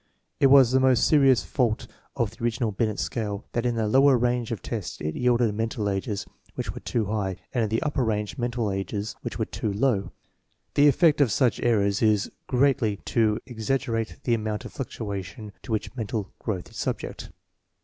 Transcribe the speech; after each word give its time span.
It 0.39 0.47
was 0.47 0.71
the 0.71 0.79
most 0.79 1.05
serious 1.05 1.43
fault 1.43 1.85
of 2.15 2.31
the 2.31 2.43
original 2.43 2.71
Binet 2.71 2.97
scale 2.97 3.45
that 3.51 3.67
in 3.67 3.75
the 3.75 3.87
lower 3.87 4.17
range 4.17 4.51
of 4.51 4.63
tests 4.63 4.99
it 4.99 5.15
yielded 5.15 5.53
mental 5.53 5.87
ages 5.87 6.25
which 6.55 6.73
were 6.73 6.79
too 6.79 7.05
high, 7.05 7.35
and 7.53 7.61
in 7.65 7.69
the 7.69 7.83
upper 7.83 8.03
range 8.03 8.35
mental 8.35 8.71
ages 8.71 9.15
which 9.21 9.37
were 9.37 9.45
too 9.45 9.71
low. 9.71 10.09
The 10.73 10.87
effect 10.87 11.21
of 11.21 11.31
such 11.31 11.59
errors 11.59 12.01
is 12.01 12.31
greatly 12.47 12.95
to 13.13 13.37
exaggerate 13.45 14.17
the 14.23 14.33
amount 14.33 14.65
of 14.65 14.73
fluctuation 14.73 15.51
to 15.61 15.71
which 15.71 15.95
mental 15.95 16.31
growth 16.39 16.71
is 16.71 16.77
subject. 16.77 17.29